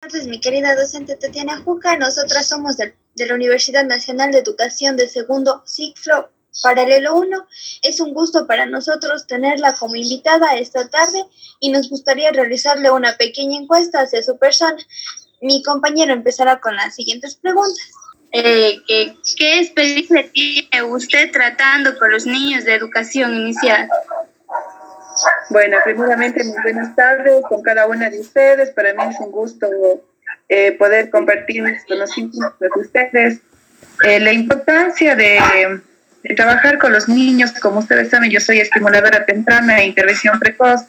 tardes, 0.00 0.28
mi 0.28 0.40
querida 0.40 0.76
docente 0.76 1.16
Tatiana 1.16 1.60
Juca. 1.64 1.96
Nosotras 1.96 2.48
somos 2.48 2.76
de, 2.76 2.94
de 3.16 3.26
la 3.26 3.34
Universidad 3.34 3.84
Nacional 3.84 4.30
de 4.30 4.38
Educación 4.38 4.96
de 4.96 5.08
segundo 5.08 5.62
ciclo 5.66 6.30
Paralelo 6.62 7.16
1. 7.16 7.48
Es 7.82 8.00
un 8.00 8.14
gusto 8.14 8.46
para 8.46 8.66
nosotros 8.66 9.26
tenerla 9.26 9.74
como 9.74 9.96
invitada 9.96 10.56
esta 10.56 10.88
tarde 10.88 11.24
y 11.60 11.70
nos 11.70 11.88
gustaría 11.90 12.30
realizarle 12.30 12.90
una 12.90 13.16
pequeña 13.16 13.58
encuesta 13.58 14.00
hacia 14.02 14.22
su 14.22 14.38
persona. 14.38 14.78
Mi 15.40 15.62
compañero 15.62 16.12
empezará 16.12 16.60
con 16.60 16.76
las 16.76 16.94
siguientes 16.94 17.34
preguntas. 17.34 17.90
Eh, 18.30 18.80
¿qué, 18.86 19.16
¿Qué 19.36 19.60
experiencia 19.60 20.30
tiene 20.30 20.82
usted 20.82 21.32
tratando 21.32 21.98
con 21.98 22.12
los 22.12 22.24
niños 22.26 22.64
de 22.64 22.74
educación 22.74 23.34
inicial? 23.34 23.88
Bueno, 25.50 25.78
primeramente, 25.84 26.44
muy 26.44 26.56
buenas 26.62 26.94
tardes 26.94 27.42
con 27.48 27.62
cada 27.62 27.86
una 27.86 28.10
de 28.10 28.20
ustedes. 28.20 28.70
Para 28.70 28.92
mí 28.94 29.02
es 29.10 29.20
un 29.20 29.30
gusto 29.30 29.66
eh, 30.48 30.72
poder 30.72 31.10
compartir 31.10 31.62
mis 31.62 31.84
conocimientos 31.84 32.54
con 32.58 32.82
ustedes. 32.82 33.40
Eh, 34.04 34.20
la 34.20 34.32
importancia 34.32 35.16
de, 35.16 35.80
de, 36.22 36.34
trabajar 36.34 36.78
con 36.78 36.92
los 36.92 37.08
niños, 37.08 37.52
como 37.60 37.80
ustedes 37.80 38.10
saben, 38.10 38.30
yo 38.30 38.40
soy 38.40 38.60
estimuladora 38.60 39.24
temprana 39.26 39.80
e 39.80 39.86
intervención 39.86 40.38
precoz. 40.38 40.82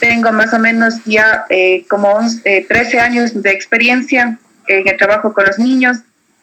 Tengo 0.00 0.32
más 0.32 0.52
o 0.52 0.58
menos 0.58 0.96
ya 1.04 1.44
eh, 1.48 1.86
como 1.88 2.10
11, 2.10 2.66
13 2.68 2.98
años 2.98 3.42
de 3.42 3.50
experiencia 3.50 4.38
en 4.66 4.88
el 4.88 4.96
trabajo 4.96 5.32
con 5.32 5.46
los 5.46 5.58
niños. 5.58 5.98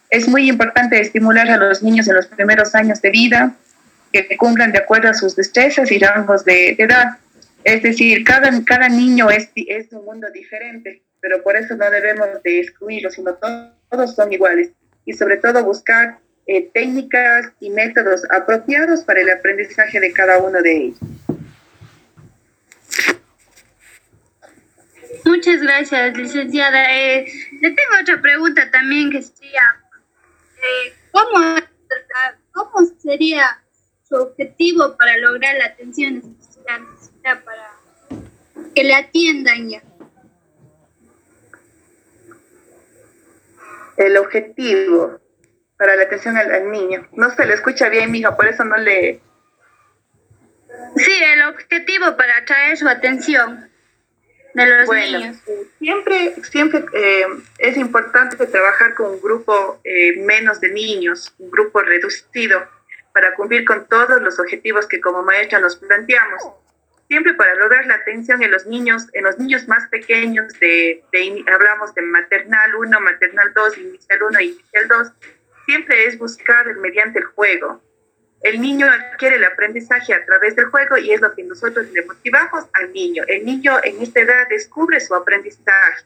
Es 0.09 0.27
muy 0.27 0.49
importante 0.49 0.99
estimular 0.99 1.49
a 1.49 1.57
los 1.57 1.83
niños 1.83 2.07
en 2.07 2.15
los 2.15 2.27
primeros 2.27 2.73
años 2.73 3.01
de 3.01 3.09
vida, 3.11 3.53
que 4.11 4.37
cumplan 4.37 4.71
de 4.71 4.79
acuerdo 4.79 5.09
a 5.09 5.13
sus 5.13 5.35
destrezas 5.35 5.91
y 5.91 5.99
rangos 5.99 6.45
de, 6.45 6.75
de 6.77 6.83
edad. 6.83 7.17
Es 7.63 7.83
decir, 7.83 8.23
cada, 8.23 8.49
cada 8.65 8.89
niño 8.89 9.29
es, 9.29 9.49
es 9.55 9.91
un 9.91 10.05
mundo 10.05 10.29
diferente, 10.31 11.03
pero 11.19 11.43
por 11.43 11.55
eso 11.55 11.75
no 11.75 11.89
debemos 11.89 12.27
de 12.43 12.61
excluirlos, 12.61 13.13
sino 13.13 13.33
todos, 13.35 13.71
todos 13.89 14.15
son 14.15 14.31
iguales. 14.31 14.71
Y 15.05 15.13
sobre 15.13 15.37
todo 15.37 15.63
buscar 15.63 16.19
eh, 16.47 16.69
técnicas 16.73 17.51
y 17.59 17.69
métodos 17.69 18.23
apropiados 18.31 19.03
para 19.03 19.21
el 19.21 19.29
aprendizaje 19.29 19.99
de 19.99 20.11
cada 20.13 20.39
uno 20.39 20.61
de 20.61 20.77
ellos. 20.77 20.99
Muchas 25.25 25.61
gracias, 25.61 26.17
licenciada. 26.17 26.95
Eh, 26.95 27.25
le 27.61 27.69
tengo 27.69 27.91
otra 28.01 28.21
pregunta 28.21 28.71
también 28.71 29.11
que 29.11 29.21
sería, 29.21 29.61
eh, 30.57 30.93
¿cómo, 31.11 31.55
¿cómo 32.51 32.87
sería 32.99 33.61
su 34.09 34.15
objetivo 34.15 34.97
para 34.97 35.17
lograr 35.17 35.55
la 35.55 35.65
atención 35.67 36.21
sus 36.21 36.49
estudiantes? 36.49 37.11
para 37.23 37.79
que 38.73 38.83
le 38.83 38.95
atiendan 38.95 39.69
ya. 39.69 39.83
El 43.97 44.17
objetivo 44.17 45.19
para 45.77 45.95
la 45.95 46.03
atención 46.03 46.37
al, 46.37 46.51
al 46.51 46.71
niño. 46.71 47.07
No 47.13 47.29
se 47.35 47.45
le 47.45 47.53
escucha 47.53 47.89
bien, 47.89 48.11
mija, 48.11 48.35
por 48.35 48.47
eso 48.47 48.63
no 48.63 48.77
le... 48.77 49.21
Sí, 50.95 51.11
el 51.11 51.43
objetivo 51.43 52.17
para 52.17 52.37
atraer 52.37 52.77
su 52.77 52.87
atención 52.87 53.69
de 54.53 54.65
los 54.65 54.85
bueno, 54.85 55.19
niños. 55.19 55.37
Siempre, 55.79 56.35
siempre 56.43 56.85
eh, 56.93 57.25
es 57.59 57.77
importante 57.77 58.35
trabajar 58.47 58.93
con 58.93 59.11
un 59.11 59.21
grupo 59.21 59.79
eh, 59.83 60.17
menos 60.19 60.59
de 60.59 60.71
niños, 60.71 61.33
un 61.37 61.51
grupo 61.51 61.81
reducido, 61.81 62.67
para 63.19 63.35
cumplir 63.35 63.65
con 63.65 63.85
todos 63.85 64.21
los 64.21 64.39
objetivos 64.39 64.87
que 64.87 65.01
como 65.01 65.23
maestra 65.23 65.59
nos 65.59 65.75
planteamos 65.75 66.41
siempre 67.09 67.33
para 67.33 67.53
lograr 67.55 67.85
la 67.85 67.95
atención 67.95 68.41
en 68.43 68.49
los 68.49 68.65
niños, 68.65 69.07
en 69.11 69.25
los 69.25 69.37
niños 69.37 69.67
más 69.67 69.89
pequeños, 69.89 70.53
de, 70.59 71.03
de 71.11 71.43
hablamos 71.51 71.93
de 71.95 72.03
maternal 72.03 72.75
1, 72.75 72.99
maternal 73.01 73.51
2, 73.53 73.77
inicial 73.79 74.23
1 74.23 74.39
y 74.39 74.45
inicial 74.45 74.87
2, 74.87 75.07
siempre 75.65 76.05
es 76.05 76.17
buscar 76.17 76.73
mediante 76.77 77.19
el 77.19 77.25
juego. 77.25 77.81
El 78.41 78.61
niño 78.61 78.87
adquiere 78.87 79.35
el 79.35 79.43
aprendizaje 79.43 80.13
a 80.13 80.23
través 80.23 80.55
del 80.55 80.67
juego 80.67 80.97
y 80.97 81.11
es 81.11 81.19
lo 81.19 81.35
que 81.35 81.43
nosotros 81.43 81.87
le 81.91 82.05
motivamos 82.05 82.65
al 82.71 82.93
niño. 82.93 83.23
El 83.27 83.43
niño 83.43 83.79
en 83.83 84.01
esta 84.01 84.21
edad 84.21 84.47
descubre 84.47 85.01
su 85.01 85.13
aprendizaje 85.13 86.05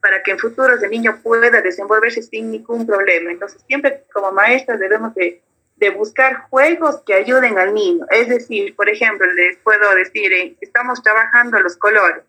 para 0.00 0.22
que 0.22 0.30
en 0.30 0.38
futuros 0.38 0.80
el 0.80 0.90
niño 0.90 1.18
pueda 1.24 1.60
desenvolverse 1.60 2.22
sin 2.22 2.52
ningún 2.52 2.86
problema. 2.86 3.32
Entonces, 3.32 3.60
siempre 3.66 4.04
como 4.12 4.30
maestras 4.30 4.78
debemos 4.78 5.12
de 5.16 5.42
de 5.76 5.90
buscar 5.90 6.48
juegos 6.48 7.02
que 7.06 7.14
ayuden 7.14 7.58
al 7.58 7.74
niño. 7.74 8.06
Es 8.10 8.28
decir, 8.28 8.74
por 8.74 8.88
ejemplo, 8.88 9.26
les 9.32 9.56
puedo 9.58 9.94
decir, 9.94 10.32
eh, 10.32 10.56
estamos 10.60 11.02
trabajando 11.02 11.60
los 11.60 11.76
colores, 11.76 12.24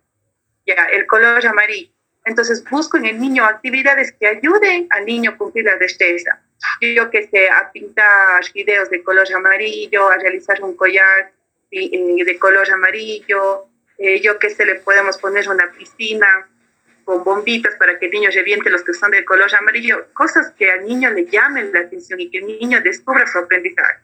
ya, 0.66 0.86
el 0.92 1.08
color 1.08 1.46
amarillo. 1.46 1.92
Entonces 2.26 2.64
busco 2.70 2.98
en 2.98 3.06
el 3.06 3.20
niño 3.20 3.46
actividades 3.46 4.12
que 4.12 4.28
ayuden 4.28 4.88
al 4.90 5.06
niño 5.06 5.32
a 5.32 5.38
cumplir 5.38 5.66
la 5.66 5.78
destreza. 5.78 6.42
Yo 6.82 7.10
que 7.10 7.28
sé, 7.28 7.50
a 7.50 7.72
pintar 7.72 8.44
videos 8.54 8.90
de 8.90 9.02
color 9.02 9.32
amarillo, 9.34 10.10
a 10.10 10.18
realizar 10.18 10.62
un 10.62 10.76
collar 10.76 11.32
eh, 11.72 12.24
de 12.26 12.40
color 12.40 12.70
amarillo, 12.70 13.68
eh, 13.98 14.20
yo 14.22 14.38
que 14.40 14.50
sé, 14.50 14.66
le 14.66 14.76
podemos 14.76 15.18
poner 15.18 15.48
una 15.50 15.72
piscina 15.72 16.50
con 17.08 17.24
bombitas 17.24 17.74
para 17.76 17.98
que 17.98 18.08
el 18.08 18.12
niño 18.12 18.30
reviente 18.34 18.70
los 18.70 18.84
que 18.84 18.94
son 18.94 19.12
de 19.12 19.24
color 19.24 19.50
amarillo, 19.56 20.10
cosas 20.12 20.52
que 20.60 20.70
al 20.70 20.84
niño 20.84 21.10
le 21.12 21.26
llamen 21.26 21.72
la 21.72 21.80
atención 21.80 22.20
y 22.20 22.30
que 22.30 22.40
el 22.40 22.48
niño 22.48 22.82
descubra 22.82 23.26
su 23.26 23.40
aprendizaje. 23.40 24.02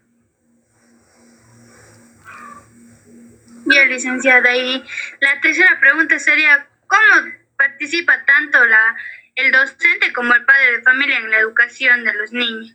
Bien, 3.66 3.90
licenciada. 3.90 4.56
Y 4.56 4.82
la 5.20 5.42
tercera 5.42 5.78
pregunta 5.82 6.18
sería, 6.18 6.66
¿cómo 6.88 7.30
participa 7.58 8.24
tanto 8.24 8.66
la, 8.66 8.96
el 9.36 9.52
docente 9.52 10.14
como 10.14 10.34
el 10.34 10.46
padre 10.46 10.78
de 10.78 10.82
familia 10.84 11.18
en 11.18 11.30
la 11.30 11.40
educación 11.40 12.06
de 12.06 12.14
los 12.14 12.32
niños? 12.32 12.74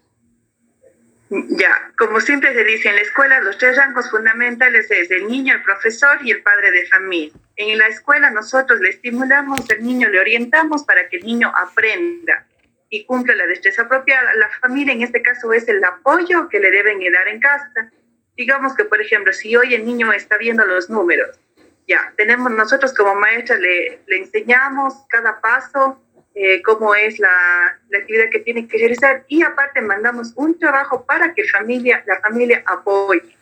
Ya, 1.31 1.93
como 1.99 2.21
siempre 2.21 2.55
se 2.55 2.65
dice 2.65 2.89
en 2.89 2.97
la 2.97 3.03
escuela, 3.03 3.41
los 3.41 3.59
tres 3.59 3.77
rangos 3.77 4.11
fundamentales 4.11 4.91
es 4.91 5.11
el 5.11 5.29
niño, 5.29 5.55
el 5.55 5.63
profesor 5.63 6.19
y 6.23 6.31
el 6.31 6.43
padre 6.43 6.71
de 6.71 6.87
familia. 6.87 7.33
En 7.57 7.77
la 7.77 7.87
escuela 7.89 8.31
nosotros 8.31 8.81
le 8.81 8.89
estimulamos, 8.89 9.69
el 9.69 9.83
niño 9.83 10.09
le 10.09 10.21
orientamos 10.21 10.85
para 10.85 11.09
que 11.09 11.19
el 11.19 11.27
niño 11.27 11.53
aprenda 11.55 12.47
y 12.89 13.05
cumpla 13.05 13.35
la 13.35 13.47
destreza 13.47 13.83
apropiada. 13.83 14.33
La 14.35 14.49
familia 14.61 14.95
en 14.95 15.03
este 15.03 15.21
caso 15.21 15.53
es 15.53 15.69
el 15.69 15.85
apoyo 15.85 16.49
que 16.49 16.61
le 16.61 16.71
deben 16.71 17.01
dar 17.13 17.29
en 17.29 17.41
casa. 17.41 17.91
Digamos 18.35 18.75
que, 18.75 18.85
por 18.85 19.01
ejemplo, 19.03 19.33
si 19.33 19.55
hoy 19.55 19.75
el 19.75 19.85
niño 19.85 20.11
está 20.13 20.39
viendo 20.39 20.65
los 20.65 20.89
números, 20.89 21.39
ya, 21.87 22.13
tenemos 22.17 22.51
nosotros 22.53 22.95
como 22.95 23.15
maestra, 23.15 23.57
le, 23.57 24.01
le 24.07 24.17
enseñamos 24.19 24.95
cada 25.09 25.41
paso, 25.41 26.01
eh, 26.41 26.63
cómo 26.63 26.95
es 26.95 27.19
la, 27.19 27.29
la, 27.89 27.99
actividad 27.99 28.31
que 28.31 28.39
tiene 28.39 28.69
que 28.69 28.79
realizar 28.79 29.25
y 29.27 29.43
aparte 29.43 29.81
mandamos 29.81 30.33
un 30.37 30.57
trabajo 30.57 31.05
para 31.05 31.35
que 31.35 31.43
familia, 31.49 32.05
la 32.07 32.21
familia 32.21 32.63
apoye. 32.65 33.37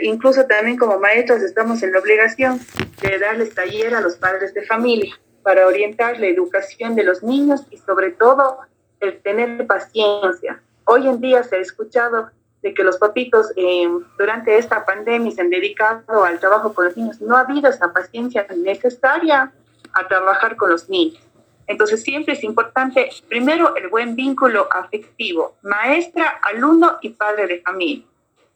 Incluso 0.00 0.46
también 0.46 0.78
como 0.78 0.98
maestros 0.98 1.42
estamos 1.42 1.82
en 1.82 1.92
la 1.92 1.98
obligación 1.98 2.60
de 3.02 3.18
darles 3.18 3.54
taller 3.54 3.94
a 3.94 4.00
los 4.00 4.16
padres 4.16 4.54
de 4.54 4.62
familia 4.62 5.14
para 5.42 5.66
orientar 5.66 6.18
la 6.18 6.28
educación 6.28 6.96
de 6.96 7.04
los 7.04 7.22
niños 7.22 7.66
y 7.70 7.76
sobre 7.76 8.10
todo 8.12 8.58
el 9.00 9.20
tener 9.20 9.66
paciencia. 9.66 10.62
Hoy 10.84 11.06
en 11.06 11.20
día 11.20 11.42
se 11.42 11.56
ha 11.56 11.60
escuchado 11.60 12.30
de 12.62 12.72
que 12.72 12.84
los 12.84 12.96
papitos 12.96 13.52
eh, 13.54 13.86
durante 14.18 14.56
esta 14.56 14.86
pandemia 14.86 15.30
se 15.32 15.42
han 15.42 15.50
dedicado 15.50 16.24
al 16.24 16.40
trabajo 16.40 16.72
con 16.72 16.86
los 16.86 16.96
niños. 16.96 17.20
No 17.20 17.36
ha 17.36 17.40
habido 17.40 17.68
esa 17.68 17.92
paciencia 17.92 18.46
necesaria 18.56 19.52
a 19.92 20.08
trabajar 20.08 20.56
con 20.56 20.70
los 20.70 20.88
niños. 20.88 21.27
Entonces 21.68 22.02
siempre 22.02 22.32
es 22.32 22.42
importante, 22.42 23.10
primero, 23.28 23.76
el 23.76 23.88
buen 23.88 24.16
vínculo 24.16 24.68
afectivo, 24.72 25.56
maestra, 25.62 26.40
alumno 26.42 26.98
y 27.02 27.10
padre 27.10 27.46
de 27.46 27.60
familia. 27.60 28.04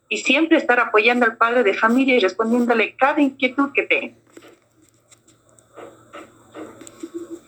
Y 0.08 0.18
siempre 0.18 0.56
estar 0.56 0.80
apoyando 0.80 1.26
al 1.26 1.36
padre 1.36 1.62
de 1.62 1.74
familia 1.74 2.16
y 2.16 2.20
respondiéndole 2.20 2.96
cada 2.96 3.20
inquietud 3.20 3.70
que 3.74 3.82
tenga. 3.82 4.14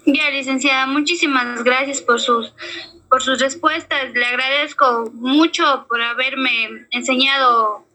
Bien, 0.04 0.34
licenciada, 0.34 0.86
muchísimas 0.86 1.64
gracias 1.64 2.02
por 2.02 2.20
sus, 2.20 2.52
por 3.08 3.22
sus 3.22 3.40
respuestas. 3.40 4.12
Le 4.12 4.26
agradezco 4.26 5.11
mucho 5.14 5.87
por 5.88 6.02
haberme 6.02 6.87
enseñado 6.90 7.87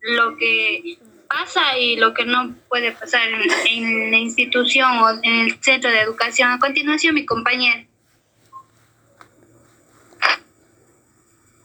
lo 0.00 0.36
que 0.36 0.98
pasa 1.32 1.78
y 1.78 1.96
lo 1.96 2.12
que 2.12 2.24
no 2.24 2.54
puede 2.68 2.92
pasar 2.92 3.22
en, 3.70 4.10
la 4.10 4.18
institución 4.18 4.98
o 4.98 5.10
en 5.22 5.46
el 5.46 5.62
centro 5.62 5.90
de 5.90 6.00
educación. 6.00 6.50
A 6.50 6.58
continuación, 6.58 7.14
mi 7.14 7.24
compañera. 7.24 7.86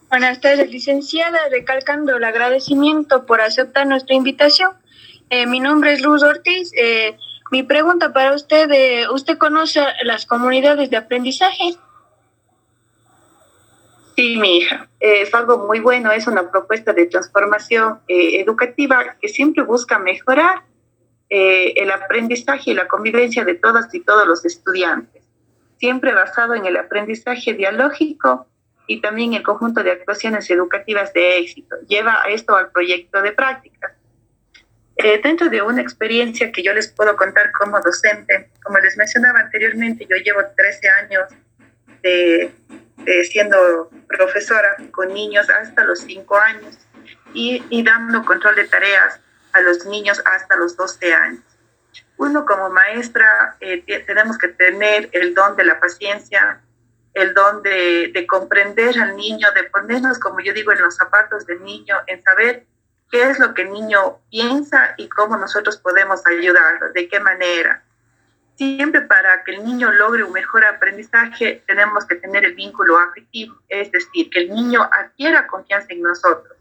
Buenas 0.08 0.40
tardes, 0.40 0.70
licenciada. 0.70 1.38
Recalcando 1.50 2.16
el 2.16 2.24
agradecimiento 2.24 3.26
por 3.26 3.40
aceptar 3.40 3.86
nuestra 3.86 4.14
invitación. 4.14 4.72
Eh, 5.28 5.46
mi 5.46 5.60
nombre 5.60 5.92
es 5.92 6.00
Luz 6.00 6.22
Ortiz. 6.22 6.72
Eh, 6.74 7.16
mi 7.50 7.62
pregunta 7.62 8.12
para 8.12 8.34
usted, 8.34 8.70
eh, 8.70 9.08
¿usted 9.10 9.36
conoce 9.36 9.84
las 10.04 10.24
comunidades 10.24 10.88
de 10.88 10.96
aprendizaje? 10.96 11.76
Sí, 14.18 14.36
mi 14.36 14.56
hija, 14.56 14.88
es 14.98 15.32
algo 15.32 15.68
muy 15.68 15.78
bueno, 15.78 16.10
es 16.10 16.26
una 16.26 16.50
propuesta 16.50 16.92
de 16.92 17.06
transformación 17.06 18.00
eh, 18.08 18.40
educativa 18.40 19.14
que 19.20 19.28
siempre 19.28 19.62
busca 19.62 20.00
mejorar 20.00 20.64
eh, 21.30 21.74
el 21.76 21.88
aprendizaje 21.92 22.72
y 22.72 22.74
la 22.74 22.88
convivencia 22.88 23.44
de 23.44 23.54
todas 23.54 23.94
y 23.94 24.00
todos 24.00 24.26
los 24.26 24.44
estudiantes. 24.44 25.22
siempre 25.78 26.12
basado 26.12 26.56
en 26.56 26.66
el 26.66 26.76
aprendizaje 26.76 27.54
dialógico 27.54 28.48
y 28.88 29.00
también 29.00 29.34
el 29.34 29.44
conjunto 29.44 29.84
de 29.84 29.92
actuaciones 29.92 30.50
educativas 30.50 31.12
de 31.12 31.38
éxito. 31.38 31.76
Lleva 31.86 32.24
esto 32.28 32.56
al 32.56 32.72
proyecto 32.72 33.22
de 33.22 33.30
práctica. 33.30 33.94
Eh, 34.96 35.20
dentro 35.22 35.48
de 35.48 35.62
una 35.62 35.80
experiencia 35.80 36.50
que 36.50 36.64
yo 36.64 36.74
les 36.74 36.88
puedo 36.88 37.14
contar 37.14 37.52
como 37.52 37.80
docente, 37.80 38.50
como 38.64 38.80
les 38.80 38.96
mencionaba 38.96 39.38
anteriormente, 39.38 40.08
yo 40.10 40.16
llevo 40.16 40.40
13 40.56 40.88
años 40.88 41.28
de, 42.02 42.52
siendo 43.30 43.90
profesora 44.06 44.76
con 44.90 45.12
niños 45.12 45.48
hasta 45.48 45.84
los 45.84 46.00
5 46.00 46.36
años 46.36 46.78
y, 47.32 47.64
y 47.70 47.82
dando 47.82 48.24
control 48.24 48.56
de 48.56 48.68
tareas 48.68 49.20
a 49.52 49.60
los 49.60 49.86
niños 49.86 50.20
hasta 50.24 50.56
los 50.56 50.76
12 50.76 51.14
años. 51.14 51.42
Uno 52.16 52.44
como 52.44 52.68
maestra 52.70 53.56
eh, 53.60 53.82
tenemos 54.06 54.38
que 54.38 54.48
tener 54.48 55.08
el 55.12 55.34
don 55.34 55.56
de 55.56 55.64
la 55.64 55.78
paciencia, 55.78 56.60
el 57.14 57.32
don 57.32 57.62
de, 57.62 58.10
de, 58.12 58.26
comprender 58.26 58.98
al 58.98 59.16
niño, 59.16 59.48
de 59.52 59.64
ponernos, 59.64 60.18
como 60.18 60.40
yo 60.40 60.52
digo, 60.52 60.72
en 60.72 60.82
los 60.82 60.96
zapatos 60.96 61.46
del 61.46 61.62
niño, 61.62 61.96
en 62.06 62.22
saber 62.22 62.66
qué 63.10 63.30
es 63.30 63.38
lo 63.38 63.54
que 63.54 63.62
el 63.62 63.72
niño 63.72 64.18
piensa 64.30 64.94
y 64.96 65.08
cómo 65.08 65.36
nosotros 65.36 65.76
podemos 65.78 66.26
ayudarlo, 66.26 66.92
de 66.92 67.08
qué 67.08 67.20
manera. 67.20 67.84
Siempre 68.58 69.02
para 69.02 69.44
que 69.44 69.54
el 69.54 69.64
niño 69.64 69.92
logre 69.92 70.24
un 70.24 70.32
mejor 70.32 70.64
aprendizaje 70.64 71.62
tenemos 71.68 72.04
que 72.06 72.16
tener 72.16 72.44
el 72.44 72.54
vínculo 72.54 72.98
afectivo, 72.98 73.54
es 73.68 73.92
decir, 73.92 74.28
que 74.30 74.40
el 74.40 74.52
niño 74.52 74.82
adquiera 74.82 75.46
confianza 75.46 75.86
en 75.90 76.02
nosotros. 76.02 76.58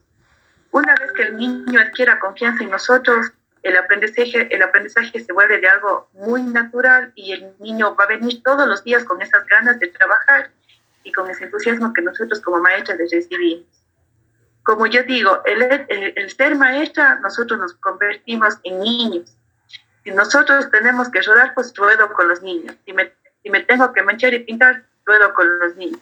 Una 0.69 0.93
vez 0.93 1.11
que 1.13 1.23
el 1.23 1.37
niño 1.37 1.79
adquiera 1.79 2.19
confianza 2.19 2.63
en 2.63 2.69
nosotros, 2.69 3.31
el 3.63 3.75
aprendizaje, 3.75 4.47
el 4.53 4.61
aprendizaje 4.61 5.19
se 5.19 5.33
vuelve 5.33 5.59
de 5.59 5.67
algo 5.69 6.07
muy 6.13 6.43
natural 6.43 7.11
y 7.15 7.31
el 7.31 7.55
niño 7.57 7.95
va 7.95 8.03
a 8.03 8.07
venir 8.07 8.43
todos 8.43 8.67
los 8.67 8.83
días 8.83 9.03
con 9.03 9.19
esas 9.19 9.43
ganas 9.47 9.79
de 9.79 9.87
trabajar 9.87 10.51
y 11.03 11.11
con 11.11 11.27
ese 11.31 11.45
entusiasmo 11.45 11.93
que 11.93 12.03
nosotros 12.03 12.41
como 12.41 12.59
maestras 12.59 12.99
recibimos. 13.11 13.65
Como 14.61 14.85
yo 14.85 15.01
digo, 15.01 15.41
el, 15.45 15.63
el, 15.63 16.29
ser 16.29 16.55
maestra, 16.55 17.19
nosotros 17.21 17.59
nos 17.59 17.73
convertimos 17.73 18.59
en 18.63 18.81
niños. 18.81 19.35
Si 20.07 20.13
nosotros 20.13 20.71
tenemos 20.71 21.09
que 21.09 21.21
rodar, 21.21 21.53
pues 21.53 21.73
ruedo 21.75 22.13
con 22.13 22.29
los 22.29 22.41
niños. 22.41 22.73
Si 22.85 22.93
me, 22.93 23.11
si 23.43 23.49
me 23.49 23.59
tengo 23.59 23.91
que 23.91 24.03
manchar 24.03 24.33
y 24.33 24.39
pintar, 24.39 24.85
ruedo 25.05 25.33
con 25.33 25.59
los 25.59 25.75
niños. 25.75 25.99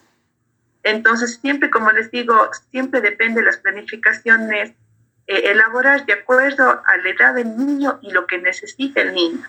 Entonces, 0.84 1.40
siempre, 1.42 1.70
como 1.70 1.90
les 1.90 2.12
digo, 2.12 2.48
siempre 2.70 3.00
depende 3.00 3.40
de 3.40 3.46
las 3.46 3.56
planificaciones 3.56 4.74
eh, 5.26 5.50
elaborar 5.50 6.06
de 6.06 6.12
acuerdo 6.12 6.82
a 6.86 6.96
la 6.98 7.08
edad 7.08 7.34
del 7.34 7.56
niño 7.56 7.98
y 8.00 8.12
lo 8.12 8.28
que 8.28 8.38
necesita 8.38 9.00
el 9.00 9.12
niño. 9.12 9.44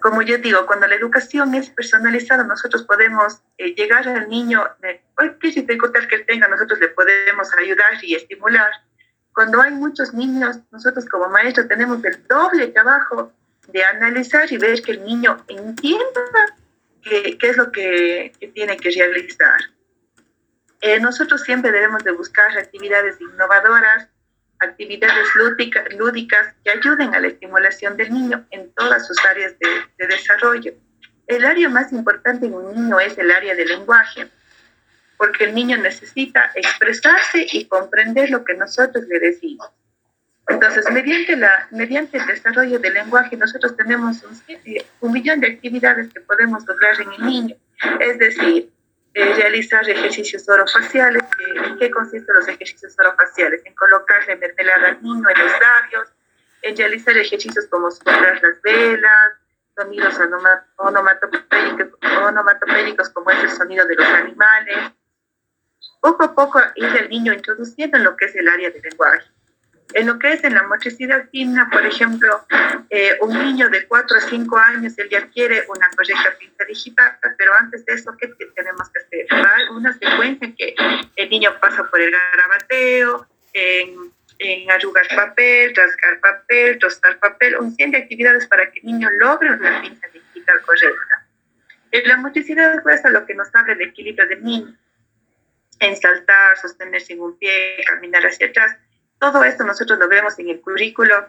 Como 0.00 0.22
yo 0.22 0.38
digo, 0.38 0.64
cuando 0.64 0.86
la 0.86 0.94
educación 0.94 1.54
es 1.54 1.68
personalizada, 1.68 2.44
nosotros 2.44 2.84
podemos 2.84 3.42
eh, 3.58 3.74
llegar 3.74 4.08
al 4.08 4.30
niño, 4.30 4.64
de 4.80 5.02
cualquier 5.14 5.52
dificultad 5.52 6.08
que 6.08 6.14
él 6.14 6.24
tenga, 6.26 6.48
nosotros 6.48 6.78
le 6.80 6.88
podemos 6.88 7.52
ayudar 7.58 8.02
y 8.02 8.14
estimular. 8.14 8.70
Cuando 9.34 9.60
hay 9.60 9.72
muchos 9.72 10.12
niños, 10.12 10.58
nosotros 10.70 11.06
como 11.06 11.28
maestros 11.28 11.68
tenemos 11.68 12.04
el 12.04 12.26
doble 12.26 12.68
trabajo 12.68 13.32
de 13.68 13.84
analizar 13.84 14.50
y 14.52 14.58
ver 14.58 14.82
que 14.82 14.92
el 14.92 15.04
niño 15.04 15.42
entienda 15.48 16.56
qué, 17.02 17.38
qué 17.38 17.48
es 17.50 17.56
lo 17.56 17.72
que, 17.72 18.32
que, 18.38 18.48
tiene 18.48 18.76
que 18.76 18.90
realizar. 18.90 19.60
Eh, 20.80 21.00
nosotros 21.00 21.42
siempre 21.42 21.70
debemos 21.70 22.02
de 22.04 22.12
buscar 22.12 22.56
actividades 22.58 23.20
innovadoras 23.20 24.08
actividades 24.62 25.28
lúdicas 25.98 26.54
que 26.64 26.70
ayuden 26.70 27.14
a 27.14 27.20
la 27.20 27.28
estimulación 27.28 27.96
del 27.96 28.12
niño 28.12 28.46
en 28.50 28.72
todas 28.74 29.06
sus 29.06 29.18
áreas 29.24 29.54
de, 29.58 30.06
desarrollo. 30.06 30.72
El 31.26 31.44
área 31.44 31.68
más 31.68 31.92
importante 31.92 32.46
en 32.46 32.54
un 32.54 32.74
niño 32.74 33.00
es 33.00 33.16
el 33.18 33.30
área 33.30 33.54
del 33.54 33.68
lenguaje, 33.68 34.28
porque 35.22 35.44
el 35.44 35.54
niño 35.54 35.78
necesita 35.78 36.50
expresarse 36.56 37.46
y 37.52 37.66
comprender 37.66 38.28
lo 38.30 38.44
que 38.44 38.54
nosotros 38.54 39.04
le 39.06 39.20
decimos. 39.20 39.70
Entonces, 40.48 40.84
mediante, 40.90 41.36
la, 41.36 41.68
mediante 41.70 42.18
el 42.18 42.26
desarrollo 42.26 42.80
del 42.80 42.94
lenguaje, 42.94 43.36
nosotros 43.36 43.76
tenemos 43.76 44.20
un, 44.24 44.36
un 44.98 45.12
millón 45.12 45.38
de 45.38 45.46
actividades 45.46 46.12
que 46.12 46.20
podemos 46.22 46.66
lograr 46.66 47.00
en 47.00 47.12
el 47.12 47.24
niño. 47.24 47.54
Es 48.00 48.18
decir, 48.18 48.68
eh, 49.14 49.34
realizar 49.36 49.88
ejercicios 49.88 50.48
orofaciales. 50.48 51.22
¿En 51.66 51.78
qué 51.78 51.88
consisten 51.92 52.34
los 52.34 52.48
ejercicios 52.48 52.96
orofaciales? 52.98 53.62
En 53.64 53.76
colocarle 53.76 54.34
mermelada 54.34 54.88
al 54.88 55.00
niño 55.04 55.28
en 55.28 55.38
los 55.38 55.52
labios, 55.52 56.08
en 56.62 56.76
realizar 56.76 57.16
ejercicios 57.16 57.68
como 57.70 57.92
soplar 57.92 58.42
las 58.42 58.60
velas, 58.60 59.34
sonidos 59.76 60.18
onomatopédicos 60.78 63.08
como 63.10 63.30
es 63.30 63.44
el 63.44 63.50
sonido 63.50 63.86
de 63.86 63.94
los 63.94 64.08
animales. 64.08 64.78
Poco 66.02 66.24
a 66.24 66.34
poco 66.34 66.60
ir 66.74 66.96
el 66.96 67.08
niño 67.10 67.32
introduciendo 67.32 67.96
en 67.96 68.02
lo 68.02 68.16
que 68.16 68.24
es 68.24 68.34
el 68.34 68.48
área 68.48 68.70
del 68.70 68.82
lenguaje. 68.82 69.24
En 69.94 70.08
lo 70.08 70.18
que 70.18 70.32
es 70.32 70.42
en 70.42 70.54
la 70.54 70.64
motricidad 70.64 71.28
fina, 71.30 71.68
por 71.70 71.86
ejemplo, 71.86 72.44
eh, 72.90 73.16
un 73.20 73.38
niño 73.38 73.70
de 73.70 73.86
4 73.86 74.16
a 74.16 74.20
5 74.20 74.58
años, 74.58 74.98
él 74.98 75.08
ya 75.08 75.28
quiere 75.28 75.64
una 75.68 75.88
correcta 75.90 76.36
pinta 76.40 76.64
digital, 76.64 77.18
pero 77.38 77.54
antes 77.54 77.84
de 77.86 77.92
eso, 77.92 78.16
¿qué 78.18 78.26
tenemos 78.56 78.90
que 78.90 78.98
hacer? 78.98 79.26
Una 79.70 79.92
secuencia 79.92 80.48
en 80.48 80.56
que 80.56 80.74
el 81.14 81.30
niño 81.30 81.50
pasa 81.60 81.84
por 81.88 82.00
el 82.00 82.10
garabateo, 82.10 83.24
en, 83.52 84.12
en 84.40 84.70
arrugar 84.72 85.06
papel, 85.14 85.72
rasgar 85.76 86.18
papel, 86.18 86.80
tostar 86.80 87.20
papel, 87.20 87.58
un 87.58 87.76
cien 87.76 87.92
de 87.92 87.98
actividades 87.98 88.48
para 88.48 88.72
que 88.72 88.80
el 88.80 88.86
niño 88.86 89.08
logre 89.20 89.52
una 89.52 89.80
pinta 89.80 90.08
digital 90.08 90.60
correcta. 90.62 91.26
En 91.92 92.08
la 92.08 92.16
motricidad 92.16 92.74
es 92.74 93.12
lo 93.12 93.24
que 93.24 93.34
nos 93.34 93.54
habla 93.54 93.76
del 93.76 93.90
equilibrio 93.90 94.26
del 94.26 94.42
niño, 94.42 94.76
en 95.80 95.96
saltar, 95.96 96.56
sostenerse 96.58 97.12
en 97.14 97.20
un 97.20 97.38
pie, 97.38 97.76
caminar 97.86 98.24
hacia 98.26 98.46
atrás 98.48 98.76
todo 99.22 99.44
esto 99.44 99.62
nosotros 99.62 100.00
lo 100.00 100.08
vemos 100.08 100.36
en 100.40 100.48
el 100.48 100.60
currículo, 100.60 101.28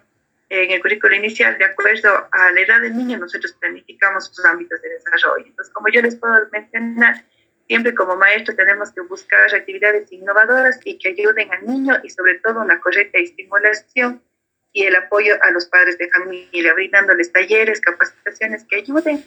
en 0.50 0.72
el 0.72 0.81
currículo 0.81 1.16
inicial, 1.16 1.60
de 1.60 1.66
acuerdo 1.66 2.28
a 2.31 2.51
la 2.51 2.60
edad 2.60 2.81
del 2.81 2.98
niño, 2.98 3.19
nosotros 3.19 3.54
planificamos 3.60 4.25
sus 4.34 4.44
ámbitos 4.45 4.81
de 4.81 4.90
desarrollo. 4.90 5.45
Entonces, 5.45 5.72
como 5.72 5.90
yo 5.90 6.01
les 6.01 6.16
puedo 6.16 6.34
mencionar, 6.51 7.24
siempre 7.68 7.94
como 7.94 8.16
maestro 8.16 8.56
tenemos 8.56 8.92
que 8.94 9.01
buscar 9.01 9.54
actividades 9.54 10.12
innovadoras 10.12 10.80
y 10.84 10.98
que 10.98 11.10
ayuden 11.10 11.54
al 11.54 11.68
niño 11.68 11.94
y 12.01 12.10
sobre 12.10 12.39
todo 12.39 12.62
una 12.62 12.81
correcta 12.81 13.19
estimulación 13.19 14.24
y 14.72 14.86
el 14.86 14.96
apoyo 14.96 15.36
a 15.44 15.51
los 15.51 15.68
padres 15.68 16.00
de 16.00 16.10
familia, 16.10 16.74
brindándoles 16.74 17.31
talleres, 17.31 17.80
capacitaciones 17.80 18.66
que 18.68 18.78
ayuden 18.78 19.24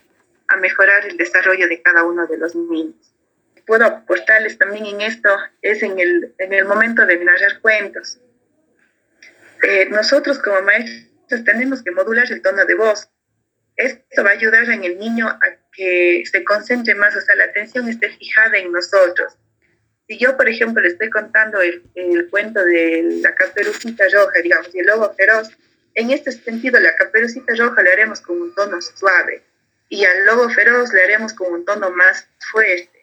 a 0.49 0.57
mejorar 0.57 1.07
el 1.07 1.17
desarrollo 1.17 1.69
de 1.69 1.83
cada 1.83 2.03
uno 2.03 2.27
de 2.27 2.37
los 2.37 2.57
niños. 2.57 3.16
Puedo 3.67 3.85
aportarles 3.85 4.59
también 4.59 4.87
en 4.87 5.01
esto, 5.01 5.29
es 5.61 5.83
en 5.83 5.99
el, 5.99 6.35
en 6.39 6.53
el 6.53 6.65
momento 6.65 7.05
de 7.05 7.23
narrar 7.25 7.61
cuentos. 7.61 8.21
Eh, 9.63 9.89
nosotros 9.91 10.39
como 10.39 10.63
maestros 10.63 11.45
tenemos 11.45 11.83
que 11.83 11.91
modular 11.91 12.31
el 12.31 12.43
tono 12.43 12.65
de 12.65 12.75
voz. 12.75 13.09
Esto 13.77 14.25
va 14.25 14.31
a 14.31 14.35
ayudar 14.35 14.71
en 14.71 14.85
el 14.85 14.99
niño 14.99 15.29
a 15.29 15.41
que 15.73 16.23
se 16.31 16.45
concentre 16.45 16.95
más, 16.95 17.15
o 17.17 17.21
sea, 17.21 17.35
la 17.35 17.45
atención 17.45 17.89
esté 17.89 18.11
fijada 18.11 18.57
en 18.57 18.73
nosotros. 18.73 19.35
Si 20.09 20.17
yo, 20.19 20.37
por 20.37 20.49
ejemplo, 20.49 20.81
le 20.81 20.89
estoy 20.89 21.11
contando 21.11 21.61
el, 21.61 21.83
el 21.95 22.31
cuento 22.31 22.65
de 22.65 23.19
la 23.21 23.35
caperucita 23.35 24.05
roja, 24.13 24.41
digamos, 24.43 24.73
y 24.73 24.79
el 24.79 24.87
lobo 24.87 25.13
feroz, 25.15 25.51
en 25.95 26.11
este 26.11 26.31
sentido, 26.31 26.79
la 26.79 26.95
caperucita 26.95 27.55
roja 27.57 27.83
le 27.83 27.93
haremos 27.93 28.21
con 28.21 28.41
un 28.41 28.55
tono 28.55 28.81
suave 28.81 29.43
y 29.89 30.05
al 30.05 30.27
lobo 30.27 30.51
feroz 30.51 30.93
le 30.93 31.03
haremos 31.03 31.33
con 31.33 31.53
un 31.53 31.65
tono 31.65 31.91
más 31.91 32.29
fuerte. 32.51 32.96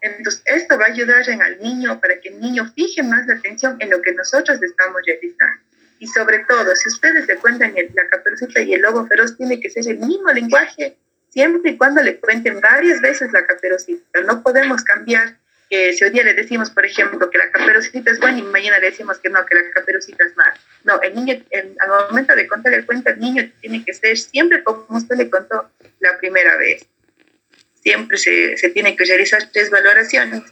Entonces, 0.00 0.42
esto 0.44 0.78
va 0.78 0.84
a 0.84 0.88
ayudar 0.88 1.28
en 1.28 1.42
al 1.42 1.58
niño 1.60 2.00
para 2.00 2.20
que 2.20 2.28
el 2.28 2.40
niño 2.40 2.70
fije 2.74 3.02
más 3.02 3.26
la 3.26 3.34
atención 3.34 3.76
en 3.80 3.90
lo 3.90 4.02
que 4.02 4.12
nosotros 4.12 4.62
estamos 4.62 5.00
realizando. 5.06 5.62
Y 5.98 6.06
sobre 6.06 6.40
todo, 6.40 6.76
si 6.76 6.88
ustedes 6.88 7.26
le 7.26 7.36
cuentan 7.36 7.72
el, 7.76 7.90
la 7.94 8.06
caperucita 8.08 8.60
y 8.60 8.74
el 8.74 8.82
lobo 8.82 9.06
feroz, 9.06 9.36
tiene 9.36 9.60
que 9.60 9.70
ser 9.70 9.88
el 9.88 9.98
mismo 9.98 10.30
lenguaje, 10.30 10.96
siempre 11.30 11.72
y 11.72 11.76
cuando 11.76 12.02
le 12.02 12.18
cuenten 12.18 12.60
varias 12.60 13.00
veces 13.00 13.32
la 13.32 13.46
caperucita. 13.46 14.20
No 14.22 14.42
podemos 14.42 14.84
cambiar 14.84 15.36
que 15.68 15.92
si 15.94 16.04
hoy 16.04 16.10
día 16.10 16.22
le 16.22 16.34
decimos, 16.34 16.70
por 16.70 16.84
ejemplo, 16.84 17.28
que 17.30 17.38
la 17.38 17.50
caperucita 17.50 18.10
es 18.10 18.20
buena 18.20 18.38
y 18.38 18.42
mañana 18.42 18.78
le 18.78 18.90
decimos 18.90 19.18
que 19.18 19.28
no, 19.28 19.44
que 19.46 19.54
la 19.54 19.70
caperucita 19.70 20.24
es 20.24 20.36
mala. 20.36 20.56
No, 20.84 21.00
el 21.02 21.14
niño, 21.14 21.42
al 21.52 22.08
momento 22.10 22.34
de 22.34 22.46
contarle 22.46 22.78
el 22.78 22.86
cuento, 22.86 23.10
el 23.10 23.18
niño 23.18 23.50
tiene 23.60 23.84
que 23.84 23.92
ser 23.92 24.16
siempre 24.16 24.62
como 24.62 24.84
usted 24.90 25.16
le 25.16 25.28
contó 25.28 25.68
la 26.00 26.16
primera 26.18 26.56
vez. 26.56 26.86
Siempre 27.86 28.18
se, 28.18 28.56
se 28.56 28.70
tienen 28.70 28.96
que 28.96 29.04
realizar 29.04 29.48
tres 29.52 29.70
valoraciones. 29.70 30.42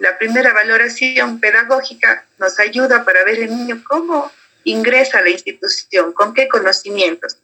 La 0.00 0.18
primera 0.18 0.52
valoración 0.52 1.38
pedagógica 1.38 2.26
nos 2.38 2.58
ayuda 2.58 3.04
para 3.04 3.22
ver 3.22 3.38
el 3.38 3.56
niño 3.56 3.84
cómo 3.86 4.32
ingresa 4.64 5.18
a 5.18 5.22
la 5.22 5.30
institución, 5.30 6.12
con 6.12 6.34
qué 6.34 6.48
conocimientos. 6.48 7.38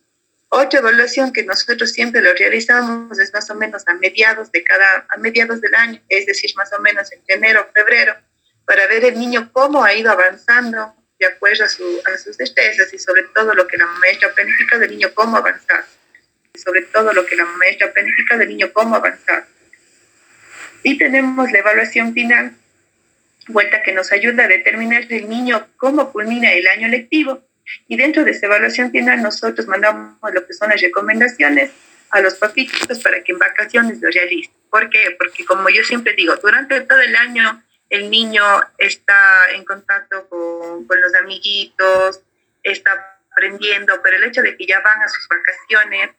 Otra 0.49 0.81
evaluación 0.81 1.33
que 1.33 1.45
nosotros 1.45 1.93
siempre 1.93 2.21
lo 2.21 2.35
realizamos 2.35 3.17
es 3.21 3.33
más 3.33 3.49
o 3.49 3.55
menos 3.55 3.85
a 3.87 3.95
mediados 3.95 4.50
de 4.50 4.64
cada, 4.64 5.07
a 5.09 5.17
mediados 5.19 5.61
del 5.61 5.75
año, 5.76 6.02
es 6.09 6.26
decir, 6.26 6.50
más 6.57 6.73
o 6.73 6.81
menos 6.81 7.12
en 7.12 7.21
enero, 7.29 7.71
febrero, 7.73 8.17
para 8.64 8.88
ver 8.88 9.05
el 9.05 9.21
niño 9.21 9.50
cómo 9.52 9.85
ha 9.85 9.95
ido 9.95 10.11
avanzando 10.11 10.97
de 11.21 11.26
acuerdo 11.26 11.64
a, 11.64 11.69
su, 11.69 12.02
a 12.12 12.19
sus 12.19 12.37
destrezas 12.37 12.93
y 12.93 12.99
sobre 12.99 13.23
todo 13.33 13.55
lo 13.55 13.69
que 13.69 13.76
la 13.76 13.87
maestra 13.87 14.35
planifica 14.35 14.79
del 14.79 14.91
niño, 14.91 15.14
cómo 15.14 15.37
avanzar. 15.37 15.85
Sobre 16.55 16.83
todo 16.83 17.13
lo 17.13 17.25
que 17.27 17.37
la 17.37 17.45
maestra 17.45 17.93
planifica 17.93 18.37
del 18.37 18.49
niño, 18.49 18.73
cómo 18.73 18.97
avanzar. 18.97 19.47
Y 20.83 20.99
tenemos 20.99 21.51
la 21.51 21.59
evaluación 21.59 22.13
final, 22.13 22.55
vuelta 23.49 23.83
que 23.83 23.93
nos 23.93 24.13
ayuda 24.13 24.45
a 24.45 24.49
determinar 24.49 25.05
el 25.09 25.29
niño 25.29 25.69
cómo 25.77 26.13
culmina 26.13 26.53
el 26.53 26.67
año 26.67 26.89
lectivo. 26.89 27.43
Y 27.89 27.97
dentro 27.97 28.25
de 28.25 28.33
esa 28.33 28.47
evaluación 28.47 28.91
final 28.91 29.23
nosotros 29.23 29.67
mandamos 29.67 30.19
lo 30.33 30.47
que 30.47 30.53
son 30.53 30.71
las 30.71 30.81
recomendaciones 30.81 31.71
a 32.11 32.21
los 32.21 32.35
papitos 32.35 32.99
para 32.99 33.23
que 33.23 33.33
en 33.33 33.39
vacaciones 33.39 34.01
lo 34.01 34.11
realicen. 34.11 34.53
¿Por 34.71 34.91
qué? 34.91 35.17
Porque 35.19 35.45
como 35.45 35.69
yo 35.71 35.83
siempre 35.85 36.15
digo, 36.15 36.37
durante 36.37 36.81
todo 36.83 37.01
el 37.01 37.17
año 37.17 37.63
el 37.89 38.11
niño 38.11 38.43
está 38.79 39.51
en 39.53 39.65
contacto 39.65 40.29
con, 40.29 40.87
con 40.87 41.01
los 41.01 41.15
amiguitos, 41.15 42.23
está 42.63 43.19
aprendiendo, 43.31 44.01
pero 44.03 44.17
el 44.17 44.25
hecho 44.25 44.43
de 44.43 44.57
que 44.57 44.67
ya 44.67 44.81
van 44.81 45.01
a 45.03 45.09
sus 45.09 45.27
vacaciones, 45.29 46.11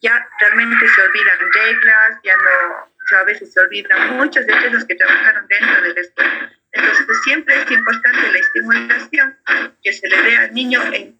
ya 0.00 0.28
realmente 0.40 0.88
se 0.88 1.02
olvidan 1.02 1.38
reglas, 1.52 2.18
ya 2.22 2.36
no, 2.36 3.18
a 3.18 3.24
veces 3.24 3.52
se 3.52 3.60
olvidan 3.60 4.16
muchos 4.16 4.46
de 4.46 4.70
los 4.70 4.84
que 4.84 4.94
trabajaron 4.94 5.46
dentro 5.48 5.82
de 5.82 5.94
la 5.94 6.00
escuela. 6.00 6.52
Entonces 6.72 7.06
siempre 7.24 7.62
es 7.62 7.70
importante 7.70 8.32
la 8.32 8.38
estimulación 8.38 9.38
que 9.82 9.92
se 9.92 10.08
le 10.08 10.22
dé 10.22 10.36
al 10.36 10.52
niño 10.52 10.82
en 10.92 11.18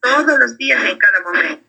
todos 0.00 0.38
los 0.38 0.56
días, 0.58 0.82
en 0.84 0.98
cada 0.98 1.20
momento. 1.20 1.64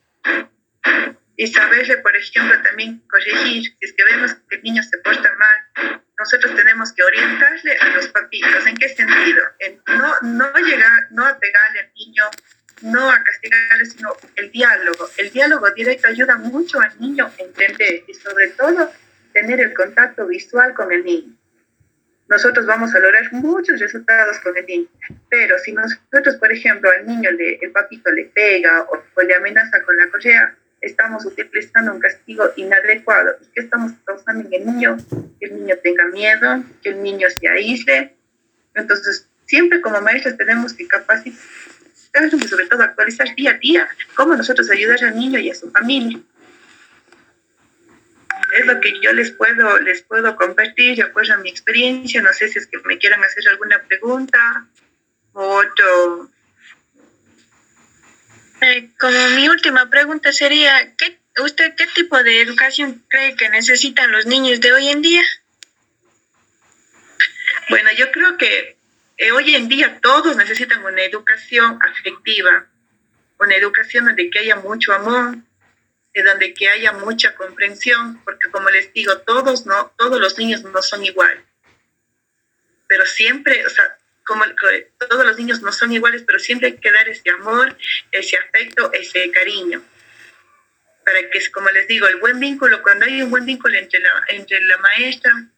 Y 1.38 1.48
saberle, 1.48 1.98
por 2.00 2.16
ejemplo, 2.16 2.62
también 2.62 3.02
corregir, 3.10 3.64
si 3.64 3.78
es 3.80 3.94
que 3.94 4.04
vemos 4.04 4.36
que 4.50 4.58
el 4.58 4.64
niño 4.64 4.84
se 4.84 4.98
porta 4.98 5.34
mal, 5.38 6.04
nosotros 6.20 6.54
tenemos 6.54 6.92
que 6.92 7.02
orientarle 7.02 7.78
a 7.78 7.86
los 7.96 8.10
papitos. 8.10 8.68
¿En 8.68 8.76
qué 8.76 8.90
sentido? 8.90 9.42
En 9.60 9.82
no, 9.88 10.16
no 10.22 10.54
llegar, 10.58 11.08
no 11.12 11.24
pegarle 11.40 11.80
al 11.80 11.94
niño 11.96 12.24
no 12.82 13.10
a 13.10 13.24
castigarle, 13.24 13.86
sino 13.86 14.16
el 14.36 14.52
diálogo. 14.52 15.10
El 15.18 15.32
diálogo 15.32 15.70
directo 15.72 16.08
ayuda 16.08 16.38
mucho 16.38 16.80
al 16.80 17.00
niño 17.00 17.26
a 17.26 17.42
entender 17.42 18.04
y 18.08 18.14
sobre 18.14 18.50
todo 18.50 18.92
tener 19.34 19.60
el 19.60 19.74
contacto 19.74 20.28
visual 20.28 20.74
con 20.74 20.92
el 20.92 21.04
niño. 21.04 21.36
Nosotros 22.28 22.66
vamos 22.68 22.94
a 22.94 23.00
lograr 23.00 23.34
muchos 23.34 23.80
resultados 23.80 24.38
con 24.40 24.56
el 24.56 24.66
niño, 24.66 24.88
pero 25.30 25.58
si 25.58 25.72
nosotros, 25.72 26.36
por 26.36 26.52
ejemplo, 26.52 26.90
al 26.92 27.08
niño 27.08 27.32
le, 27.32 27.56
el 27.56 27.72
papito 27.72 28.12
le 28.12 28.26
pega 28.26 28.84
o, 28.84 29.04
o 29.16 29.22
le 29.24 29.36
amenaza 29.36 29.82
con 29.84 29.98
la 29.98 30.10
correa, 30.10 30.56
estamos 30.82 31.26
utilizando 31.26 31.92
un 31.92 32.00
castigo 32.00 32.52
inadecuado. 32.56 33.36
¿Y 33.42 33.46
qué 33.48 33.62
estamos 33.62 33.94
causando 34.06 34.48
en 34.48 34.54
el 34.54 34.66
niño? 34.66 34.98
Que 35.40 35.48
el 35.48 35.56
niño 35.56 35.76
tenga 35.84 36.06
miedo, 36.06 36.64
que 36.84 36.90
el 36.90 37.02
niño 37.02 37.28
se 37.32 37.48
aísle. 37.48 38.16
Entonces, 38.76 39.28
siempre 39.48 39.82
como 39.82 40.00
maestros 40.00 40.38
tenemos 40.38 40.74
que 40.74 40.88
capacitar 40.88 41.40
y 42.28 42.48
sobre 42.48 42.68
todo 42.68 42.84
actualizar 42.84 43.34
día 43.36 43.52
a 43.52 43.58
día 43.58 43.90
cómo 44.16 44.36
nosotros 44.36 44.70
ayudar 44.70 45.04
al 45.04 45.18
niño 45.18 45.40
y 45.40 45.50
a 45.50 45.56
su 45.56 45.72
familia. 45.72 46.20
Es 48.54 48.66
lo 48.66 48.80
que 48.82 49.00
yo 49.00 49.14
les 49.14 49.32
puedo, 49.32 49.80
les 49.80 50.02
puedo 50.02 50.36
compartir 50.36 50.96
de 50.96 51.04
acuerdo 51.04 51.36
a 51.36 51.38
mi 51.38 51.50
experiencia. 51.50 52.22
No 52.22 52.34
sé 52.34 52.48
si 52.48 52.58
es 52.58 52.68
que 52.68 52.80
me 52.80 52.98
quieran 52.98 53.24
hacer 53.24 53.48
alguna 53.48 53.82
pregunta 53.84 54.66
o 55.34 55.42
otro. 55.60 56.30
Eh, 58.62 58.90
como 59.00 59.30
mi 59.36 59.48
última 59.48 59.90
pregunta 59.90 60.34
sería, 60.34 60.96
¿qué, 60.98 61.20
¿usted 61.42 61.76
qué 61.76 61.86
tipo 61.88 62.22
de 62.24 62.42
educación 62.42 63.04
cree 63.08 63.36
que 63.36 63.50
necesitan 63.50 64.12
los 64.12 64.26
niños 64.26 64.60
de 64.60 64.74
hoy 64.74 64.90
en 64.90 65.02
día? 65.02 65.24
Bueno, 67.70 67.90
yo 67.96 68.12
creo 68.12 68.36
que 68.38 68.79
eh, 69.20 69.34
hoy 69.34 69.54
en 69.54 69.68
día 69.68 70.00
todos 70.02 70.38
necesitan 70.38 70.84
una 70.86 71.04
educación 71.04 71.78
afectiva, 71.82 72.66
una 73.38 73.54
educación 73.54 74.06
donde 74.06 74.30
que 74.30 74.40
haya 74.40 74.56
mucho 74.56 74.94
amor, 74.94 75.36
de 76.14 76.24
donde 76.24 76.54
que 76.54 76.70
haya 76.70 76.94
mucha 76.94 77.36
comprensión, 77.36 78.24
porque 78.24 78.50
como 78.50 78.70
les 78.70 78.94
digo, 78.94 79.18
todos 79.20 79.66
no, 79.66 79.94
todos 79.98 80.22
los 80.22 80.38
niños 80.38 80.64
no 80.64 80.82
son 80.82 81.04
iguales. 81.04 81.44
Pero 82.88 83.06
siempre, 83.06 83.66
o 83.66 83.70
sea, 83.70 83.98
como 84.26 84.46
todos 84.98 85.26
los 85.26 85.38
niños 85.38 85.62
no 85.62 85.74
son 85.74 85.92
iguales, 85.92 86.24
pero 86.26 86.40
siempre 86.40 86.70
hay 86.70 86.78
que 86.78 86.92
dar 86.92 87.10
ese 87.10 87.30
amor, 87.30 87.78
ese 88.14 88.38
afecto, 88.38 88.90
ese 88.94 89.30
cariño. 89.32 89.84
Para 91.04 91.30
que, 91.30 91.52
como 91.52 91.70
les 91.72 91.90
digo, 91.90 92.08
el 92.08 92.18
buen 92.18 92.40
vínculo, 92.40 92.82
cuando 92.82 93.04
hay 93.04 93.22
un 93.22 93.32
buen 93.32 93.46
vínculo 93.46 93.78
entre 93.78 94.00
la, 94.00 94.24
entre 94.30 94.62
la 94.62 94.78
maestra 94.78 95.50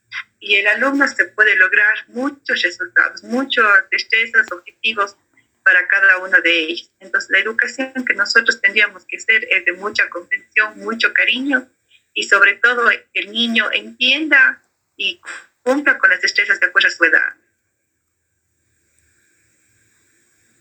y 0.41 0.55
el 0.55 0.67
alumno 0.67 1.07
se 1.07 1.25
puede 1.25 1.55
lograr 1.55 1.93
muchos 2.07 2.61
resultados, 2.63 3.23
muchas 3.23 3.65
destrezas, 3.91 4.51
objetivos 4.51 5.15
para 5.63 5.87
cada 5.87 6.17
uno 6.17 6.41
de 6.41 6.59
ellos. 6.63 6.91
Entonces, 6.99 7.29
la 7.29 7.39
educación 7.39 7.93
que 8.05 8.15
nosotros 8.15 8.59
tendríamos 8.59 9.05
que 9.05 9.17
hacer 9.17 9.47
es 9.49 9.63
de 9.65 9.73
mucha 9.73 10.09
comprensión, 10.09 10.79
mucho 10.79 11.13
cariño 11.13 11.69
y 12.13 12.23
sobre 12.23 12.55
todo 12.55 12.89
el 13.13 13.31
niño 13.31 13.69
entienda 13.71 14.61
y 14.97 15.21
cumpla 15.61 15.99
con 15.99 16.09
las 16.09 16.21
destrezas 16.21 16.59
de 16.59 16.65
acuerdo 16.65 16.87
a 16.87 16.91
su 16.91 17.05
edad. 17.05 17.35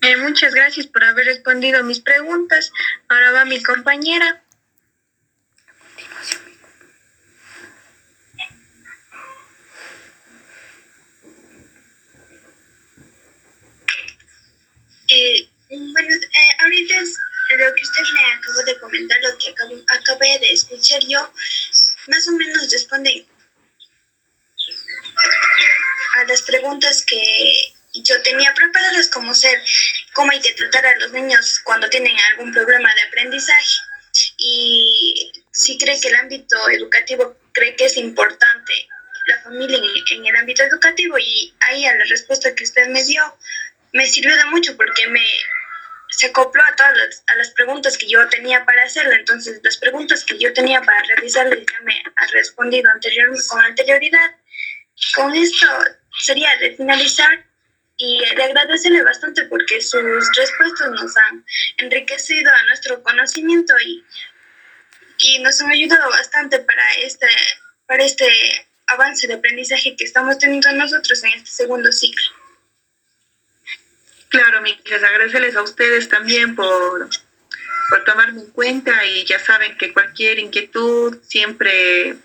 Eh, 0.03 0.17
muchas 0.19 0.55
gracias 0.55 0.87
por 0.87 1.05
haber 1.05 1.25
respondido 1.25 1.83
mis 1.85 2.01
preguntas. 2.01 2.71
Ahora 3.09 3.33
va 3.33 3.45
mi 3.47 3.63
compañera. 3.63 4.43
Eh, 15.13 15.49
bueno, 15.69 16.15
eh, 16.15 16.57
ahorita 16.61 16.95
es 16.99 17.19
lo 17.59 17.75
que 17.75 17.83
usted 17.83 18.03
me 18.15 18.33
acabó 18.33 18.63
de 18.65 18.79
comentar, 18.79 19.19
lo 19.23 19.39
que 19.39 19.51
acabo, 19.51 19.75
acabé 19.89 20.39
de 20.39 20.53
escuchar 20.53 21.03
yo, 21.07 21.33
más 22.07 22.29
o 22.29 22.33
menos 22.33 22.71
responde 22.71 23.27
a 26.15 26.25
las 26.25 26.43
preguntas 26.43 27.05
que 27.05 27.73
yo 27.95 28.23
tenía 28.23 28.55
preparadas, 28.55 29.09
como 29.09 29.35
ser 29.35 29.61
cómo 30.13 30.31
hay 30.31 30.41
que 30.41 30.53
tratar 30.53 30.87
a 30.87 30.99
los 30.99 31.11
niños 31.13 31.61
cuando 31.65 31.91
tienen 31.91 32.17
algún 32.31 32.53
problema 32.53 32.95
de 32.95 33.03
aprendizaje. 33.03 33.77
Y 34.39 35.33
si 35.51 35.77
cree 35.77 36.01
que 36.01 36.09
el 36.09 36.17
ámbito 36.17 36.57
educativo 36.71 37.37
cree 37.53 37.75
que 37.75 37.87
es 37.87 37.97
importante 37.97 38.89
la 39.27 39.43
familia 39.43 39.79
en, 39.79 40.19
en 40.19 40.27
el 40.27 40.37
ámbito 40.37 40.63
educativo 40.63 41.19
y 41.19 41.53
ahí 41.61 41.85
a 41.85 41.95
la 41.95 42.05
respuesta 42.05 42.55
que 42.55 42.65
usted 42.65 42.89
me 42.89 43.03
dio, 43.05 43.23
me 43.93 44.07
sirvió 44.07 44.37
de 44.37 44.45
mucho 44.47 44.77
porque 44.77 45.07
me 45.09 45.23
se 46.11 46.27
acopló 46.27 46.63
a 46.63 46.77
todas 46.77 46.97
las, 46.97 47.25
a 47.29 47.35
las 47.37 47.51
preguntas 47.51 47.97
que 47.97 48.09
yo 48.09 48.29
tenía 48.29 48.65
para 48.65 48.83
hacerle. 48.83 49.15
Entonces, 49.15 49.61
las 49.63 49.77
preguntas 49.77 50.25
que 50.25 50.39
yo 50.39 50.53
tenía 50.53 50.83
para 50.83 51.03
realizarle 51.03 51.65
ya 51.65 51.81
me 51.85 52.03
ha 52.17 52.27
respondido 52.29 52.91
anterior, 52.91 53.31
con 53.49 53.61
anterioridad. 53.63 54.37
Con 55.15 55.35
esto 55.35 55.67
sería 56.21 56.55
de 56.59 56.77
finalizar 56.77 57.47
y 57.97 58.21
de 58.35 58.43
agradecerle 58.43 59.03
bastante 59.03 59.45
porque 59.45 59.81
sus 59.81 60.03
respuestas 60.37 60.91
nos 60.91 61.17
han 61.17 61.45
enriquecido 61.79 62.51
a 62.53 62.65
nuestro 62.65 63.03
conocimiento 63.03 63.75
y, 63.85 64.05
y 65.19 65.39
nos 65.41 65.61
han 65.61 65.71
ayudado 65.71 66.09
bastante 66.11 66.59
para 66.61 66.95
este, 67.05 67.29
para 67.87 68.05
este 68.05 68.27
avance 68.89 69.27
de 69.27 69.35
aprendizaje 69.35 69.95
que 69.97 70.05
estamos 70.05 70.39
teniendo 70.39 70.73
nosotros 70.73 71.23
en 71.25 71.33
este 71.35 71.51
segundo 71.51 71.93
ciclo. 71.93 72.40
Claro, 74.31 74.63
les 74.63 75.03
agradecerles 75.03 75.57
a 75.57 75.63
ustedes 75.63 76.09
también 76.09 76.55
por, 76.55 77.09
por 77.91 78.05
tomarme 78.05 78.43
en 78.43 78.51
cuenta 78.51 79.05
y 79.05 79.25
ya 79.25 79.41
saben 79.41 79.77
que 79.77 79.93
cualquier 79.93 80.39
inquietud 80.39 81.19
siempre 81.23 82.17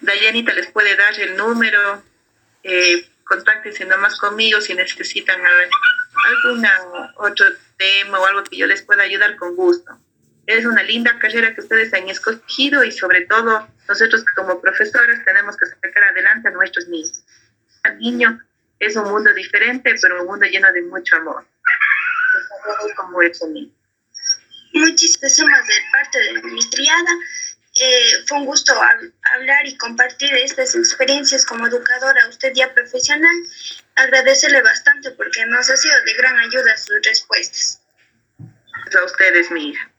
Dayanita 0.00 0.54
les 0.54 0.68
puede 0.68 0.96
dar 0.96 1.18
el 1.20 1.36
número. 1.36 2.02
Eh, 2.62 3.06
contáctense 3.24 3.84
nomás 3.84 4.18
conmigo 4.18 4.62
si 4.62 4.72
necesitan 4.74 5.38
algún 5.44 6.66
otro 7.16 7.46
tema 7.76 8.20
o 8.20 8.24
algo 8.24 8.44
que 8.44 8.56
yo 8.56 8.66
les 8.66 8.80
pueda 8.80 9.02
ayudar 9.02 9.36
con 9.36 9.54
gusto. 9.54 9.98
Es 10.46 10.64
una 10.64 10.82
linda 10.82 11.18
carrera 11.18 11.54
que 11.54 11.60
ustedes 11.60 11.92
han 11.92 12.08
escogido 12.08 12.84
y 12.84 12.90
sobre 12.90 13.26
todo 13.26 13.68
nosotros 13.86 14.24
como 14.34 14.62
profesores 14.62 15.22
tenemos 15.26 15.58
que 15.58 15.66
sacar 15.66 16.04
adelante 16.04 16.48
a 16.48 16.52
nuestros 16.52 16.88
niños. 16.88 17.22
El 17.84 17.98
niño 17.98 18.40
es 18.84 18.96
un 18.96 19.10
mundo 19.10 19.32
diferente, 19.34 19.94
pero 20.00 20.20
un 20.20 20.26
mundo 20.26 20.46
lleno 20.46 20.72
de 20.72 20.82
mucho 20.82 21.16
amor. 21.16 21.46
como 22.96 23.18
Muchísimas 24.72 25.66
de 25.66 25.74
parte 25.92 26.18
de 26.18 26.42
mi 26.42 26.70
triada. 26.70 27.10
Eh, 27.76 28.24
fue 28.26 28.38
un 28.38 28.46
gusto 28.46 28.72
hablar 29.32 29.66
y 29.66 29.76
compartir 29.76 30.32
estas 30.34 30.76
experiencias 30.76 31.44
como 31.44 31.66
educadora, 31.66 32.28
usted 32.28 32.52
ya 32.54 32.72
profesional. 32.72 33.34
Agradecerle 33.96 34.62
bastante 34.62 35.10
porque 35.12 35.44
nos 35.46 35.68
ha 35.70 35.76
sido 35.76 35.94
de 36.04 36.14
gran 36.14 36.38
ayuda 36.38 36.76
sus 36.76 37.02
respuestas. 37.02 37.80
A 38.38 39.04
ustedes, 39.04 39.50
mi 39.50 39.70
hija. 39.70 39.93